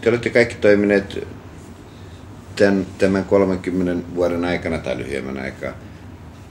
te 0.00 0.08
olette 0.08 0.30
kaikki 0.30 0.54
toimineet 0.54 1.26
tämän, 2.56 2.86
tämän 2.98 3.24
30 3.24 4.14
vuoden 4.14 4.44
aikana 4.44 4.78
tai 4.78 4.98
lyhyemmän 4.98 5.38
aikaa 5.38 5.72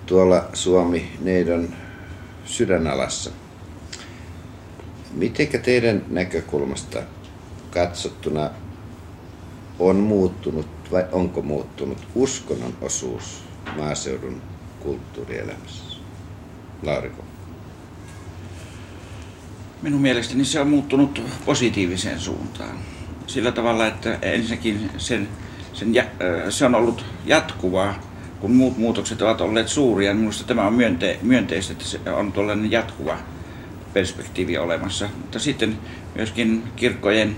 tuolla 0.06 0.50
Suomi-neidon 0.54 1.70
sydänalassa. 2.46 3.32
Mitenkä 5.12 5.58
teidän 5.58 6.06
näkökulmasta 6.10 7.00
katsottuna 7.72 8.50
on 9.80 9.96
muuttunut 9.96 10.68
vai 10.92 11.06
onko 11.12 11.42
muuttunut 11.42 12.08
uskonnon 12.16 12.74
osuus 12.82 13.44
maaseudun 13.78 14.42
kulttuurielämässä? 14.80 15.84
Lauriko? 16.84 17.24
Minun 19.82 20.02
mielestäni 20.02 20.46
se 20.46 20.60
on 20.60 20.70
muuttunut 20.70 21.22
positiiviseen 21.46 22.20
suuntaan. 22.20 22.80
Sillä 23.30 23.52
tavalla, 23.52 23.88
että 23.88 24.18
ensinnäkin 24.22 24.90
sen, 24.98 25.28
sen, 25.74 25.94
se 26.50 26.66
on 26.66 26.76
ollut 26.76 27.06
jatkuvaa, 27.26 28.00
kun 28.40 28.52
muut 28.52 28.78
muutokset 28.78 29.22
ovat 29.22 29.42
olleet 29.42 29.68
suuria. 29.68 30.14
Niin 30.14 30.20
minusta 30.20 30.44
tämä 30.44 30.68
on 30.68 30.74
myönte, 30.74 31.20
myönteistä, 31.22 31.74
että 31.74 31.86
se 31.86 32.00
on 32.12 32.32
tuollainen 32.32 32.72
jatkuva 32.72 33.18
perspektiivi 33.94 34.58
olemassa. 34.58 35.10
Mutta 35.18 35.40
sitten 35.40 35.78
myöskin 36.16 36.64
kirkkojen 36.76 37.36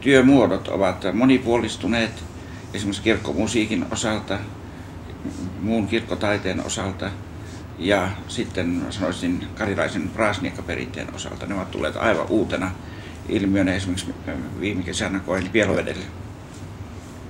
työmuodot 0.00 0.68
ovat 0.68 1.04
monipuolistuneet 1.12 2.24
esimerkiksi 2.74 3.02
kirkkomusiikin 3.02 3.84
osalta, 3.90 4.38
muun 5.60 5.86
kirkkotaiteen 5.86 6.66
osalta 6.66 7.10
ja 7.78 8.08
sitten 8.28 8.82
sanoisin 8.90 9.46
karilaisen 9.54 10.08
praasniakkaperinteen 10.08 11.14
osalta. 11.14 11.46
Ne 11.46 11.54
ovat 11.54 11.70
tulleet 11.70 11.96
aivan 11.96 12.26
uutena 12.28 12.70
ilmiönä 13.28 13.74
esimerkiksi 13.74 14.14
viime 14.60 14.82
kesänä 14.82 15.18
koin 15.18 15.48
Pielovedelle. 15.48 16.04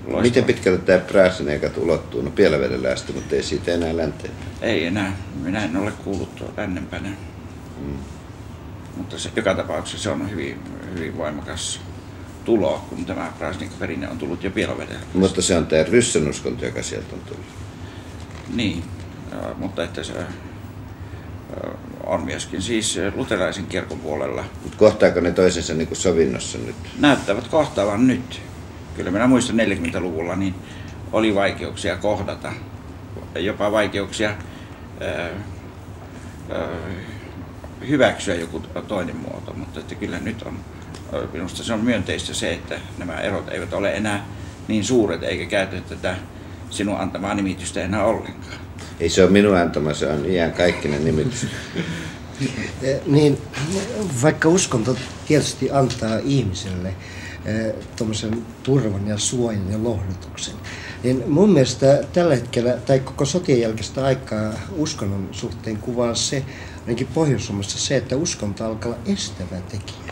Loistava. 0.05 0.23
Miten 0.23 0.45
pitkälle 0.45 0.79
tämä 0.79 0.99
praasniakat 0.99 1.77
ulottuu? 1.77 2.23
No 2.23 2.31
Pielavedelle 2.31 2.93
asti, 2.93 3.13
mutta 3.13 3.35
ei 3.35 3.43
siitä 3.43 3.73
enää 3.73 3.97
länteen. 3.97 4.35
Ei 4.63 4.87
enää. 4.87 5.17
Minä 5.43 5.65
en 5.65 5.77
ole 5.77 5.93
kuullut 6.05 6.45
lännempänä. 6.57 7.09
Mm. 7.81 7.97
Mutta 8.97 9.19
se, 9.19 9.31
joka 9.37 9.55
tapauksessa 9.55 10.03
se 10.03 10.11
on 10.11 10.31
hyvin, 10.31 10.59
hyvin 10.95 11.17
voimakas 11.17 11.81
tulo, 12.45 12.85
kun 12.89 13.05
tämä 13.05 13.33
Krasnik-perinne 13.39 14.09
on 14.09 14.19
tullut 14.19 14.45
jo 14.45 14.51
Pielovedellä. 14.51 15.01
Mutta 15.15 15.43
se 15.43 15.57
on 15.57 15.67
tämä 15.67 15.83
ryssänuskonto, 15.83 16.65
joka 16.65 16.83
sieltä 16.83 17.15
on 17.15 17.21
tullut. 17.21 17.47
Niin, 18.55 18.85
mutta 19.57 19.85
että 19.85 20.03
se 20.03 20.13
on 22.13 22.25
myöskin 22.25 22.63
siis 22.63 22.99
luterilaisen 23.15 23.67
kirkon 23.67 23.99
puolella. 23.99 24.45
Mutta 24.63 24.79
kohtaako 24.79 25.21
ne 25.21 25.31
toisensa 25.31 25.75
niin 25.75 25.89
kuin 25.89 25.99
sovinnossa 25.99 26.59
nyt? 26.59 26.77
Näyttävät 26.99 27.49
kohtaavan 27.49 28.07
nyt. 28.07 28.41
Kyllä 28.97 29.11
minä 29.11 29.27
muistan 29.27 29.57
40-luvulla, 29.57 30.37
niin 30.37 30.55
oli 31.13 31.35
vaikeuksia 31.35 31.97
kohdata. 31.97 32.53
Jopa 33.35 33.73
vaikeuksia 33.73 34.29
ää, 35.01 35.29
ää, 36.51 36.69
hyväksyä 37.89 38.35
joku 38.35 38.63
toinen 38.89 39.17
muoto, 39.17 39.55
mutta 39.55 39.81
että 39.81 39.95
kyllä 39.95 40.19
nyt 40.19 40.43
on 40.43 40.59
Minusta 41.33 41.65
se 41.65 41.73
on 41.73 41.81
myönteistä 41.81 42.35
se, 42.35 42.53
että 42.53 42.81
nämä 42.99 43.21
erot 43.21 43.49
eivät 43.49 43.73
ole 43.73 43.95
enää 43.95 44.27
niin 44.69 44.85
suuret, 44.85 45.23
eikä 45.23 45.47
käytetä 45.47 45.89
tätä 45.89 46.17
sinun 46.71 46.97
antamaa 46.97 47.35
nimitystä 47.35 47.83
enää 47.83 48.05
ollenkaan. 48.05 48.62
Ei 49.03 49.09
se 49.09 49.23
ole 49.23 49.31
minun 49.31 49.57
antama, 49.57 49.95
se 49.95 50.07
on 50.07 50.27
iän 50.27 50.53
kaikkinen 50.53 51.05
nimitys. 51.05 51.47
niin, 53.07 53.39
vaikka 54.23 54.49
uskonto 54.49 54.97
tietysti 55.27 55.71
antaa 55.71 56.19
ihmiselle 56.25 56.89
eh, 57.45 57.75
tuommoisen 57.97 58.43
turvan 58.63 59.09
ja 59.09 59.19
suojan 59.19 59.73
ja 59.73 59.83
lohdutuksen, 59.83 60.55
niin 61.03 61.25
mun 61.27 61.51
mielestä 61.53 62.05
tällä 62.13 62.35
hetkellä, 62.35 62.73
tai 62.87 63.01
koko 63.01 63.25
sotien 63.25 63.61
jälkeistä 63.61 64.05
aikaa 64.05 64.53
uskonnon 64.77 65.29
suhteen 65.33 65.77
kuvaa 65.77 66.15
se, 66.15 66.45
ainakin 66.81 67.09
pohjois 67.15 67.51
se, 67.67 67.97
että 67.97 68.17
uskonto 68.17 68.65
alkaa 68.65 68.95
estävä 69.07 69.61
tekijä. 69.69 70.12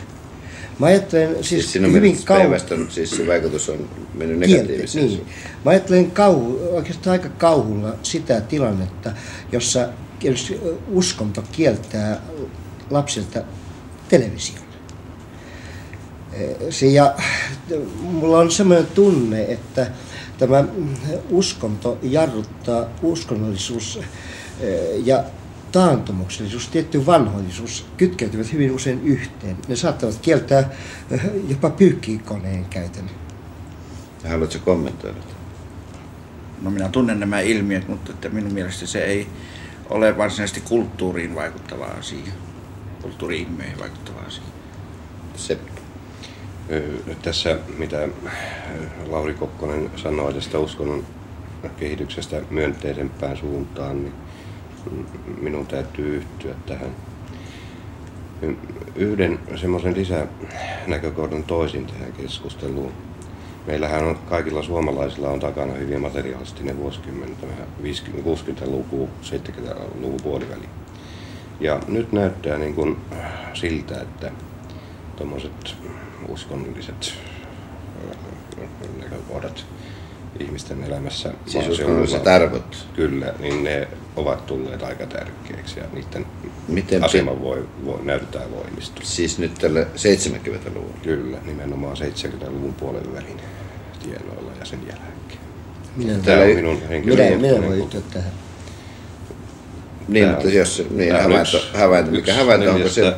Mä 0.81 0.87
ajattelen 0.87 1.43
siis, 1.43 1.71
siis 1.71 1.93
hyvin 1.93 2.17
kauan... 2.25 2.59
siis 2.89 3.11
se 3.11 3.27
vaikutus 3.27 3.69
on 3.69 3.89
mennyt 4.13 4.39
negatiiviseen. 4.39 5.05
Niin. 5.05 5.25
Mä 5.65 5.71
ajattelen 5.71 6.11
kauhu, 6.11 6.59
oikeastaan 6.71 7.11
aika 7.11 7.29
kauhulla 7.29 7.95
sitä 8.03 8.41
tilannetta, 8.41 9.11
jossa 9.51 9.89
uskonto 10.91 11.43
kieltää 11.51 12.21
lapsilta 12.89 13.43
television. 14.09 14.59
Se, 16.69 16.85
ja 16.85 17.15
mulla 18.01 18.39
on 18.39 18.51
sellainen 18.51 18.87
tunne, 18.87 19.43
että 19.43 19.87
tämä 20.37 20.63
uskonto 21.29 21.97
jarruttaa 22.03 22.89
uskonnollisuus 23.01 23.99
ja 25.03 25.23
taantumuksellisuus, 25.71 26.67
tietty 26.67 27.05
vanhoillisuus 27.05 27.85
kytkeytyvät 27.97 28.53
hyvin 28.53 28.71
usein 28.71 29.01
yhteen. 29.03 29.57
Ne 29.67 29.75
saattavat 29.75 30.19
kieltää 30.21 30.69
eh, 31.11 31.21
jopa 31.49 31.69
pyykkikoneen 31.69 32.65
käytön. 32.65 33.09
Haluatko 34.29 34.59
kommentoida? 34.65 35.17
No 36.61 36.71
minä 36.71 36.89
tunnen 36.89 37.19
nämä 37.19 37.39
ilmiöt, 37.39 37.87
mutta 37.87 38.11
että 38.11 38.29
minun 38.29 38.53
mielestä 38.53 38.85
se 38.85 39.03
ei 39.03 39.27
ole 39.89 40.17
varsinaisesti 40.17 40.61
kulttuuriin 40.61 41.35
vaikuttava 41.35 41.85
asia. 41.85 42.31
Kulttuuri-ilmiöihin 43.01 43.79
vaikuttava 43.79 44.19
asia. 44.27 44.43
Se. 45.35 45.57
Tässä 47.21 47.57
mitä 47.77 48.07
Lauri 49.07 49.33
Kokkonen 49.33 49.91
sanoi 49.95 50.33
tästä 50.33 50.59
uskonnon 50.59 51.05
kehityksestä 51.77 52.41
myönteisempään 52.49 53.37
suuntaan, 53.37 54.03
niin 54.03 54.13
minun 55.41 55.67
täytyy 55.67 56.15
yhtyä 56.15 56.53
tähän. 56.65 56.95
Yhden 58.95 59.39
semmoisen 59.55 59.93
lisänäkökohdan 59.93 61.43
toisin 61.43 61.85
tähän 61.85 62.13
keskusteluun. 62.13 62.91
Meillähän 63.67 64.03
on, 64.03 64.17
kaikilla 64.29 64.63
suomalaisilla 64.63 65.29
on 65.29 65.39
takana 65.39 65.73
hyvin 65.73 66.01
materiaalistinen 66.01 66.77
vuosikymmen, 66.77 67.37
50-60-luku, 67.83 69.09
70-luvun 69.23 70.21
puoliväli. 70.23 70.69
Ja 71.59 71.79
nyt 71.87 72.11
näyttää 72.11 72.57
niin 72.57 72.75
kuin 72.75 72.97
siltä, 73.53 74.01
että 74.01 74.31
tuommoiset 75.15 75.75
uskonnolliset 76.27 77.13
näkökohdat 78.99 79.65
ihmisten 80.39 80.83
elämässä. 80.83 81.33
Siis 81.45 81.67
uskonnolliset 81.67 82.27
arvot. 82.27 82.87
Kyllä, 82.95 83.33
niin 83.39 83.63
ne 83.63 83.87
ovat 84.15 84.45
tulleet 84.45 84.83
aika 84.83 85.05
tärkeiksi 85.05 85.79
ja 85.79 85.85
niiden 85.93 86.25
Miten 86.67 87.03
asema 87.03 87.41
voi, 87.41 87.65
voi, 87.85 87.99
näyttää 88.03 88.51
voimistua. 88.51 89.05
Siis 89.05 89.39
nyt 89.39 89.53
tällä 89.53 89.81
70-luvulla? 89.83 90.93
Kyllä, 91.03 91.37
nimenomaan 91.45 91.97
70-luvun 91.97 92.73
puolen 92.73 93.13
välin 93.13 93.41
tienoilla 94.03 94.51
ja 94.59 94.65
sen 94.65 94.79
jälkeen. 94.79 95.41
Minä, 95.95 96.13
Tämä 96.13 96.41
on 96.41 96.47
minun 96.47 96.81
minä, 97.05 97.23
minä 97.35 97.67
voin 97.67 97.79
yhtyä 97.79 98.01
tähän. 98.13 98.31
Niin, 100.07 100.27
mutta 100.27 100.49
jos 100.49 100.83
niin, 100.89 101.21
havainto, 101.21 101.61
havainto, 101.73 102.11
mikä 102.11 102.33
havainto, 102.33 102.71
onko 102.71 102.89
se... 102.89 103.13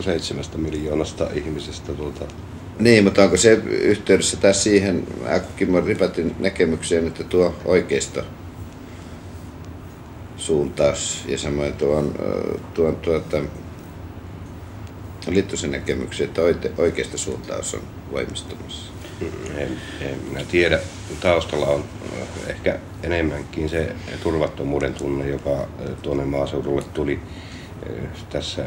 seitsemästä 0.00 0.58
miljoonasta 0.58 1.26
ihmisestä 1.34 1.92
tuota, 1.92 2.24
niin, 2.80 3.04
mutta 3.04 3.22
onko 3.22 3.36
se 3.36 3.52
yhteydessä 3.70 4.36
taas 4.36 4.62
siihen 4.62 5.06
Kimmo 5.56 5.80
Ripatin 5.80 6.36
näkemykseen, 6.38 7.06
että 7.06 7.24
tuo 7.24 7.54
oikeisto 7.64 8.24
suuntaus 10.36 11.24
ja 11.28 11.38
samoin 11.38 11.72
tuon, 11.72 12.14
tuon 12.74 12.96
tuota, 12.96 13.36
Littosen 15.28 15.70
näkemykseen, 15.70 16.28
että 16.28 16.42
oikeasta 16.78 17.18
suuntaus 17.18 17.74
on 17.74 17.82
voimistumassa? 18.12 18.92
En, 19.56 19.68
en 20.00 20.18
minä 20.28 20.44
tiedä. 20.50 20.78
Taustalla 21.20 21.66
on 21.66 21.84
ehkä 22.46 22.78
enemmänkin 23.02 23.68
se 23.68 23.92
turvattomuuden 24.22 24.94
tunne, 24.94 25.28
joka 25.28 25.68
tuonne 26.02 26.24
maaseudulle 26.24 26.82
tuli 26.94 27.20
tässä 28.30 28.64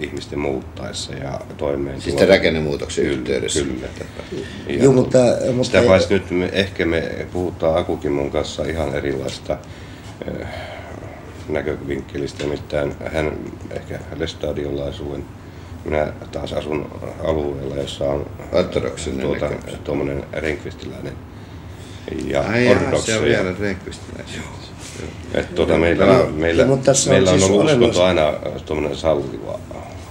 ihmisten 0.00 0.38
muuttaessa 0.38 1.14
ja 1.14 1.40
toimeen. 1.56 2.00
Siis 2.00 2.28
rakennemuutoksen 2.28 3.04
kyllä, 3.04 3.18
yhteydessä. 3.18 3.60
Kyllä. 3.60 3.86
Ja 4.68 4.84
Joo, 4.84 4.92
mutta, 4.92 5.18
mutta 5.46 5.64
sitä 5.64 5.82
paitsi 5.82 6.14
nyt 6.14 6.30
me, 6.30 6.50
ehkä 6.52 6.86
me 6.86 7.26
puhutaan 7.32 7.78
Akukimon 7.78 8.30
kanssa 8.30 8.64
ihan 8.64 8.94
erilaista 8.94 9.58
äh, 10.42 10.48
näkövinkkelistä, 11.48 12.44
nimittäin 12.44 12.94
hän 13.12 13.38
ehkä 13.70 13.98
Lestadiolla 14.16 14.84
asuen. 14.84 15.24
Minä 15.84 16.12
taas 16.32 16.52
asun 16.52 16.90
alueella, 17.24 17.76
jossa 17.76 18.04
on 18.04 18.26
tuota, 19.20 19.50
tuommoinen 19.84 20.24
renkvistiläinen 20.32 21.12
ja 22.26 22.40
Ai 22.40 22.68
ortodoksi. 22.68 23.12
se 23.12 23.18
on 23.18 23.24
vielä 23.24 23.54
renkvistiläinen. 23.60 24.42
Et 25.34 25.54
tuota, 25.54 25.78
meillä, 25.78 26.04
on, 26.04 26.34
meillä, 26.34 26.66
meillä 27.08 27.30
on 27.30 27.42
ollut 27.42 27.70
uskonto 27.70 28.04
aina 28.04 28.32
tuommoinen 28.66 28.98
salliva 28.98 29.58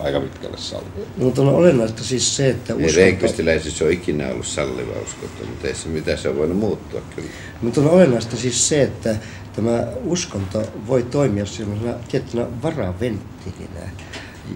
aika 0.03 0.19
pitkälle 0.19 0.57
salliva. 0.57 0.99
No, 1.17 1.25
mutta 1.25 1.41
on 1.41 1.49
olennaista 1.49 2.03
siis 2.03 2.35
se, 2.35 2.49
että 2.49 2.73
uskonto... 2.73 2.99
Ei 2.99 3.05
reikvistiläisissä 3.05 3.85
ole 3.85 3.93
ikinä 3.93 4.27
ollut 4.27 4.45
salliva 4.45 4.91
uskonto, 5.05 5.45
mutta 5.49 5.67
ei 5.67 5.75
se 5.75 5.89
mitä 5.89 6.17
se 6.17 6.29
on 6.29 6.37
voinut 6.37 6.57
muuttua 6.57 7.01
kyllä. 7.15 7.29
Mutta 7.61 7.81
on 7.81 7.89
olennaista 7.89 8.37
siis 8.37 8.69
se, 8.69 8.81
että 8.81 9.15
tämä 9.55 9.87
uskonto 10.05 10.63
voi 10.87 11.03
toimia 11.03 11.45
sellaisena 11.45 11.93
tiettynä 12.11 12.45
varaventtilinä, 12.63 13.89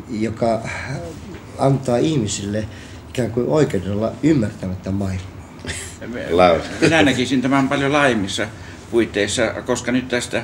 joka 0.10 0.62
antaa 1.58 1.98
ihmisille 1.98 2.66
ikään 3.10 3.32
kuin 3.32 3.48
oikeudella 3.48 4.12
ymmärtämättä 4.24 4.92
maailmaa. 4.92 5.37
Minä 6.82 7.02
näkisin 7.04 7.42
tämän 7.42 7.70
paljon 7.70 7.94
laajemmissa 7.94 8.48
puitteissa, 8.92 9.54
koska 9.66 9.92
nyt 9.92 10.08
tästä 10.08 10.44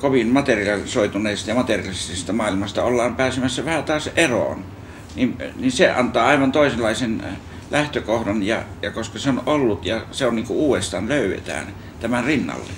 kovin 0.00 0.28
materialisoituneista 0.28 1.50
ja 1.50 1.54
materialistisesta 1.54 2.32
maailmasta 2.32 2.84
ollaan 2.84 3.16
pääsemässä 3.16 3.64
vähän 3.64 3.84
taas 3.84 4.10
eroon, 4.16 4.64
niin, 5.16 5.36
niin 5.56 5.72
se 5.72 5.90
antaa 5.90 6.26
aivan 6.26 6.52
toisenlaisen 6.52 7.22
äh, 7.24 7.36
lähtökohdan, 7.70 8.42
ja, 8.42 8.62
ja 8.82 8.90
koska 8.90 9.18
se 9.18 9.28
on 9.28 9.42
ollut 9.46 9.86
ja 9.86 10.06
se 10.10 10.26
on 10.26 10.36
niin 10.36 10.46
kuin 10.46 10.56
uudestaan 10.56 11.08
löydetään 11.08 11.66
tämän 12.00 12.24
rinnalle. 12.24 12.70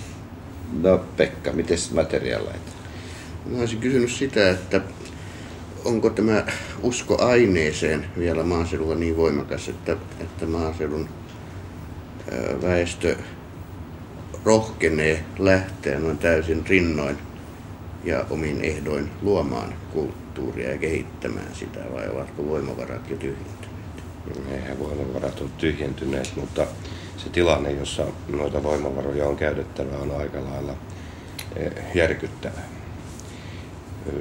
No 0.82 1.00
Pekka, 1.16 1.52
miten 1.52 1.78
materiaaleita? 1.94 2.70
Mä 3.46 3.58
olisin 3.58 3.78
kysynyt 3.78 4.10
sitä, 4.10 4.50
että 4.50 4.80
onko 5.84 6.10
tämä 6.10 6.44
usko 6.82 7.24
aineeseen 7.24 8.06
vielä 8.18 8.42
maaseudulla 8.42 8.94
niin 8.94 9.16
voimakas, 9.16 9.68
että, 9.68 9.96
että 10.20 10.46
maaseudun 10.46 11.08
väestö 12.62 13.16
rohkenee 14.44 15.24
lähteä 15.38 16.00
noin 16.00 16.18
täysin 16.18 16.66
rinnoin 16.66 17.18
ja 18.04 18.24
omin 18.30 18.64
ehdoin 18.64 19.10
luomaan 19.22 19.74
kulttuuria 19.92 20.70
ja 20.70 20.78
kehittämään 20.78 21.54
sitä, 21.54 21.80
vai 21.94 22.08
ovatko 22.08 22.46
voimavarat 22.46 23.10
jo 23.10 23.16
tyhjentyneet? 23.16 23.68
Eihän 24.52 24.78
voimavarat 24.78 25.40
ole 25.40 25.50
tyhjentyneet, 25.58 26.32
mutta 26.36 26.66
se 27.16 27.30
tilanne, 27.30 27.70
jossa 27.70 28.06
noita 28.28 28.62
voimavaroja 28.62 29.26
on 29.26 29.36
käytettävä, 29.36 29.96
on 29.96 30.20
aika 30.20 30.44
lailla 30.44 30.74
eh, 31.56 31.72
järkyttävä. 31.94 32.60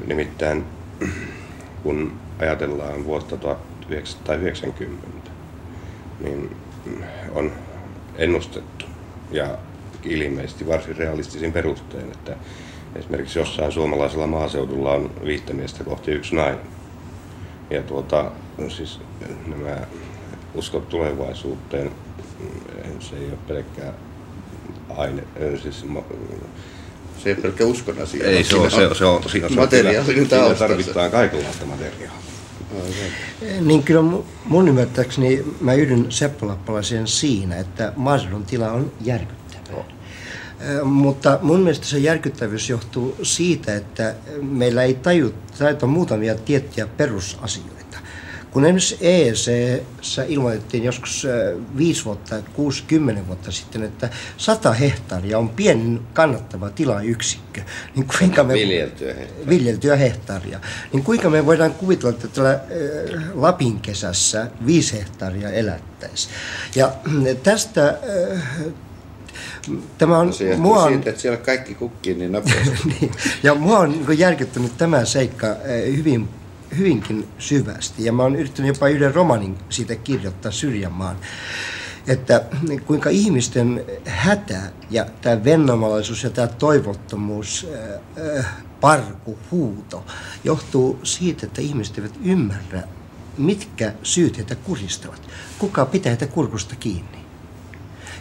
Nimittäin 0.07 0.65
kun 1.83 2.19
ajatellaan 2.39 3.05
vuotta 3.05 3.37
1990, 3.37 5.31
niin 6.19 6.55
on 7.31 7.51
ennustettu 8.17 8.85
ja 9.31 9.57
ilmeisesti 10.03 10.67
varsin 10.67 10.97
realistisin 10.97 11.53
perustein, 11.53 12.11
että 12.11 12.35
esimerkiksi 12.95 13.39
jossain 13.39 13.71
suomalaisella 13.71 14.27
maaseudulla 14.27 14.91
on 14.91 15.11
viittä 15.25 15.53
miestä 15.53 15.83
kohti 15.83 16.11
yksi 16.11 16.35
nainen. 16.35 16.65
Ja 17.69 17.83
tuota, 17.83 18.31
siis 18.67 18.99
nämä 19.47 19.77
uskot 20.55 20.89
tulevaisuuteen, 20.89 21.91
se 22.99 23.15
ei 23.15 23.25
ole 23.25 23.37
pelkkää 23.47 23.93
aine, 24.97 25.23
siis 25.61 25.85
se 27.23 27.29
ei 27.29 27.35
pelkkä 27.35 27.65
uskon 27.65 28.01
asia. 28.01 28.25
Ei, 28.25 28.43
se 28.43 28.55
on, 28.55 28.71
se, 28.71 28.87
on, 28.87 28.95
se 28.95 29.05
on, 29.05 29.29
siinä, 29.29 29.49
materiaalinen 29.49 30.05
siinä 30.05 30.55
tarvitaan 30.59 31.11
kaikenlaista 31.11 31.65
materiaalia. 31.65 32.11
Niin 33.61 33.83
kyllä 33.83 34.01
mun 34.45 34.67
ymmärtääkseni 34.67 35.43
mä 35.61 35.73
yhdyn 35.73 36.11
Seppo 36.11 36.47
Lappalaiseen 36.47 37.07
siinä, 37.07 37.57
että 37.57 37.93
maaseudun 37.95 38.45
tila 38.45 38.71
on 38.71 38.91
järkyttävä. 39.01 39.83
Mutta 40.83 41.39
mun 41.41 41.59
mielestä 41.59 41.85
se 41.85 41.97
järkyttävyys 41.97 42.69
johtuu 42.69 43.15
siitä, 43.23 43.75
että 43.75 44.15
meillä 44.41 44.83
ei 44.83 44.93
tajuta 45.57 45.87
muutamia 45.87 46.35
tiettyjä 46.35 46.87
perusasioita. 46.87 47.76
Kun 48.57 48.65
esimerkiksi 48.65 48.97
EEC 49.01 49.47
ilmoitettiin 50.27 50.83
joskus 50.83 51.27
5 51.77 52.05
vuotta, 52.05 52.35
60 52.53 53.27
vuotta 53.27 53.51
sitten, 53.51 53.83
että 53.83 54.09
100 54.37 54.73
hehtaaria 54.73 55.39
on 55.39 55.49
pienin 55.49 56.01
kannattava 56.13 56.69
tilayksikkö, 56.69 57.61
niin 57.95 58.07
kuinka 58.19 58.43
me... 58.43 58.53
Viljeltyä 58.53 59.13
hehtaaria. 59.13 59.49
Viljeltyä 59.49 59.95
hehtaaria. 59.95 60.59
Niin 60.93 61.03
kuinka 61.03 61.29
me 61.29 61.45
voidaan 61.45 61.73
kuvitella, 61.73 62.09
että 62.09 62.27
tällä 62.27 62.59
Lapin 63.33 63.79
kesässä 63.79 64.47
5 64.65 64.93
hehtaaria 64.93 65.49
elättäisi. 65.49 66.29
Ja 66.75 66.91
tästä 67.43 67.97
Tämä 69.97 70.17
on, 70.17 70.33
se 70.33 70.57
mua 70.57 70.83
on, 70.83 70.93
siitä, 70.93 71.09
että 71.09 71.21
siellä 71.21 71.37
kaikki 71.37 71.75
kukkii 71.75 72.13
niin 72.13 72.31
nopeasti. 72.31 72.77
niin, 73.01 73.11
ja 73.43 73.55
mua 73.55 73.79
on 73.79 73.91
niin 73.91 74.19
järkyttänyt 74.19 74.77
tämä 74.77 75.05
seikka 75.05 75.47
hyvin 75.97 76.29
hyvinkin 76.77 77.27
syvästi. 77.39 78.05
Ja 78.05 78.13
mä 78.13 78.23
oon 78.23 78.35
yrittänyt 78.35 78.75
jopa 78.75 78.87
yhden 78.87 79.15
romanin 79.15 79.57
siitä 79.69 79.95
kirjoittaa 79.95 80.51
Syrjänmaan. 80.51 81.15
Että 82.07 82.43
kuinka 82.85 83.09
ihmisten 83.09 83.85
hätä 84.05 84.61
ja 84.89 85.05
tämä 85.21 85.43
vennamalaisuus 85.43 86.23
ja 86.23 86.29
tämä 86.29 86.47
toivottomuus, 86.47 87.67
äh, 88.37 88.45
parku, 88.81 89.39
huuto, 89.51 90.05
johtuu 90.43 90.99
siitä, 91.03 91.45
että 91.45 91.61
ihmiset 91.61 91.97
eivät 91.97 92.19
ymmärrä, 92.23 92.83
mitkä 93.37 93.93
syyt 94.03 94.37
heitä 94.37 94.55
kuristavat. 94.55 95.21
Kuka 95.59 95.85
pitää 95.85 96.09
heitä 96.09 96.27
kurkusta 96.27 96.75
kiinni. 96.75 97.17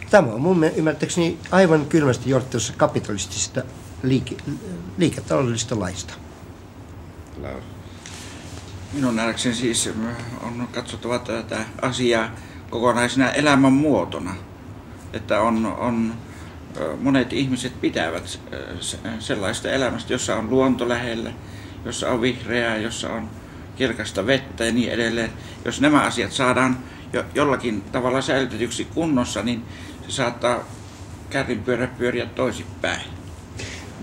Tämä 0.09 0.33
on 0.33 0.41
mun 0.41 0.63
ymmärtääkseni 0.63 1.39
aivan 1.51 1.85
kylmästi 1.85 2.29
johtuessa 2.29 2.73
kapitalistisista 2.77 3.61
liike, 4.03 4.35
liiketaloudellisista 4.97 5.79
laista. 5.79 6.13
Laus. 7.41 7.76
Minun 8.93 9.15
nähdäkseni 9.15 9.55
siis 9.55 9.89
on 10.41 10.67
katsottava 10.71 11.19
tätä 11.19 11.57
asiaa 11.81 12.29
kokonaisena 12.69 13.31
elämän 13.31 13.73
muotona. 13.73 14.35
Että 15.13 15.41
on, 15.41 15.65
on, 15.65 16.13
monet 17.01 17.33
ihmiset 17.33 17.81
pitävät 17.81 18.39
sellaista 19.19 19.69
elämästä, 19.69 20.13
jossa 20.13 20.35
on 20.35 20.49
luonto 20.49 20.89
lähellä, 20.89 21.31
jossa 21.85 22.09
on 22.09 22.21
vihreää, 22.21 22.77
jossa 22.77 23.09
on 23.09 23.29
kirkasta 23.75 24.25
vettä 24.25 24.65
ja 24.65 24.71
niin 24.71 24.91
edelleen. 24.91 25.31
Jos 25.65 25.81
nämä 25.81 26.01
asiat 26.01 26.31
saadaan 26.31 26.77
jo, 27.13 27.25
jollakin 27.33 27.81
tavalla 27.81 28.21
säilytetyksi 28.21 28.85
kunnossa, 28.85 29.43
niin 29.43 29.65
se 30.07 30.11
saattaa 30.11 30.59
kärrinpyörä 31.29 31.87
pyöriä 31.87 32.25
toisinpäin. 32.25 33.16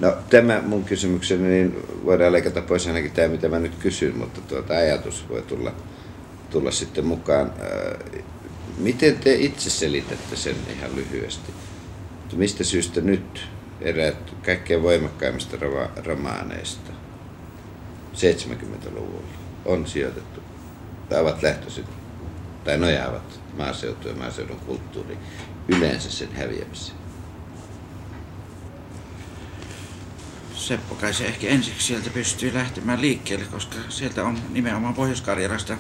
No 0.01 0.17
tämä 0.31 0.63
mun 0.67 0.85
kysymykseni, 0.85 1.49
niin 1.49 1.77
voidaan 2.05 2.33
leikata 2.33 2.63
pois 2.63 2.87
ainakin 2.87 3.11
tämä, 3.11 3.29
mitä 3.29 3.49
mä 3.49 3.59
nyt 3.59 3.75
kysyn, 3.75 4.19
mutta 4.19 4.41
tuota 4.41 4.75
ajatus 4.75 5.29
voi 5.29 5.43
tulla, 5.43 5.73
tulla 6.51 6.71
sitten 6.71 7.07
mukaan. 7.07 7.53
Miten 8.79 9.19
te 9.19 9.35
itse 9.35 9.71
selitätte 9.71 10.37
sen 10.37 10.57
ihan 10.77 10.97
lyhyesti? 10.97 11.53
Mistä 12.37 12.65
syystä 12.65 13.01
nyt 13.01 13.49
eräät 13.81 14.17
kaikkein 14.45 14.83
voimakkaimmista 14.83 15.57
romaaneista 16.05 16.91
70-luvulla 18.15 19.29
on 19.65 19.87
sijoitettu 19.87 20.41
tai 21.09 21.21
ovat 21.21 21.43
lähtöisin 21.43 21.85
tai 22.65 22.79
nojaavat 22.79 23.41
maaseutu 23.57 24.09
ja 24.09 24.15
maaseudun 24.15 24.61
kulttuuri 24.67 25.19
yleensä 25.69 26.11
sen 26.11 26.33
häviämiseen? 26.33 27.04
Seppo 30.65 30.95
kai 30.95 31.15
se 31.15 31.27
ehkä 31.27 31.47
ensiksi 31.47 31.87
sieltä 31.87 32.11
pystyy 32.11 32.55
lähtemään 32.55 33.01
liikkeelle, 33.01 33.45
koska 33.45 33.77
sieltä 33.89 34.25
on 34.25 34.39
nimenomaan 34.51 34.95
Pohjois-Karjalasta 34.95 35.77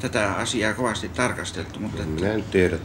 tätä 0.00 0.32
asiaa 0.32 0.74
kovasti 0.74 1.08
tarkasteltu. 1.08 1.80
Mutta 1.80 2.02
että... 2.02 2.14
Minä 2.14 2.32
en 2.32 2.44
tiedä, 2.44 2.76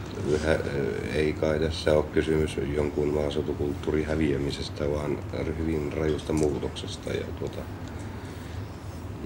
ei 1.14 1.32
kai 1.32 1.58
tässä 1.58 1.92
ole 1.92 2.04
kysymys 2.04 2.56
jonkun 2.74 3.14
maaseutukulttuurin 3.14 4.06
häviämisestä, 4.06 4.90
vaan 4.90 5.18
hyvin 5.58 5.92
rajusta 5.92 6.32
muutoksesta. 6.32 7.10
Ja, 7.10 7.24
tuota, 7.38 7.60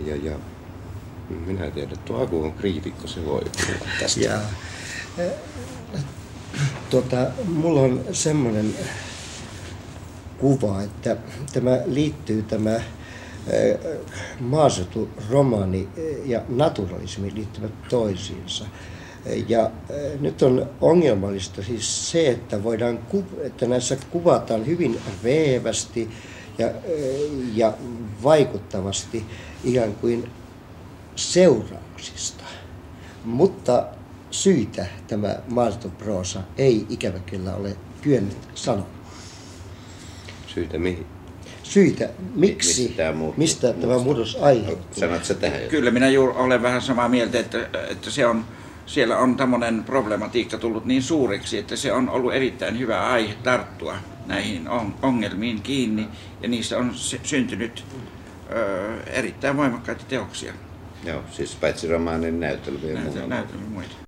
ja, 0.06 0.16
ja 0.16 0.38
minä 1.46 1.70
tiedän, 1.70 1.92
että 1.92 2.04
tuo 2.04 2.22
Aku 2.22 2.44
on 2.44 2.52
kriitikko, 2.52 3.06
se 3.06 3.24
voi 3.24 3.42
puhua 3.56 3.86
tästä. 4.00 4.20
Ja, 4.20 4.40
tuota, 6.90 7.26
mulla 7.44 7.80
on 7.80 8.04
semmoinen 8.12 8.74
kuva, 10.44 10.82
että 10.82 11.16
tämä 11.52 11.78
liittyy 11.86 12.42
tämä 12.42 12.80
maaseuturomaani 14.40 15.88
ja 16.24 16.42
naturalismi 16.48 17.34
liittyvät 17.34 17.88
toisiinsa. 17.88 18.64
Ja 19.48 19.70
nyt 20.20 20.42
on 20.42 20.70
ongelmallista 20.80 21.62
siis 21.62 22.10
se, 22.10 22.30
että, 22.30 22.62
voidaan, 22.62 22.98
että 23.42 23.66
näissä 23.66 23.96
kuvataan 24.10 24.66
hyvin 24.66 25.00
reevästi 25.22 26.10
ja, 26.58 26.70
ja 27.54 27.72
vaikuttavasti 28.22 29.24
ikään 29.64 29.94
kuin 29.94 30.30
seurauksista. 31.16 32.44
Mutta 33.24 33.86
syitä 34.30 34.86
tämä 35.06 35.36
maaseutuproosa 35.48 36.40
ei 36.58 36.86
ikävä 36.88 37.18
kyllä 37.18 37.54
ole 37.54 37.76
kyennyt 38.02 38.38
sanomaan. 38.54 39.03
Syitä 40.54 40.78
mihin? 40.78 41.06
syitä, 41.62 42.08
miksi, 42.34 42.82
Mistä 42.82 42.96
tämä 42.96 43.12
muuttuu? 43.12 43.38
mistä 43.38 43.72
tämä 43.72 43.98
murros 43.98 44.38
aiheutuu. 44.40 44.84
Sanot 44.92 45.24
sä 45.24 45.34
tähän? 45.34 45.60
Kyllä 45.68 45.90
minä 45.90 46.08
juuri 46.08 46.32
olen 46.36 46.62
vähän 46.62 46.82
samaa 46.82 47.08
mieltä, 47.08 47.38
että, 47.38 47.58
että 47.90 48.10
se 48.10 48.26
on, 48.26 48.44
siellä 48.86 49.18
on 49.18 49.36
tämmöinen 49.36 49.84
problematiikka 49.84 50.58
tullut 50.58 50.84
niin 50.84 51.02
suureksi, 51.02 51.58
että 51.58 51.76
se 51.76 51.92
on 51.92 52.08
ollut 52.10 52.34
erittäin 52.34 52.78
hyvä 52.78 53.06
aihe 53.06 53.34
tarttua 53.42 53.94
näihin 54.26 54.68
on- 54.68 54.94
ongelmiin 55.02 55.62
kiinni 55.62 56.08
ja 56.42 56.48
niistä 56.48 56.78
on 56.78 56.94
sy- 56.94 57.20
syntynyt 57.22 57.84
ö, 58.52 59.02
erittäin 59.06 59.56
voimakkaita 59.56 60.04
teoksia, 60.08 60.52
Joo, 61.04 61.22
siis 61.30 61.54
paitsi 61.54 61.88
romaanin 61.88 62.40
näytelmiä 62.40 62.92
ja 62.92 63.26
näytelmiä 63.26 63.68
muita. 63.70 64.03